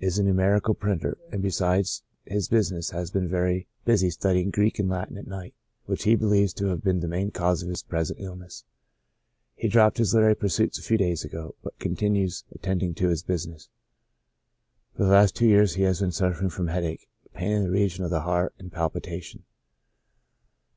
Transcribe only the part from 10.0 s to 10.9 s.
literary pursuits a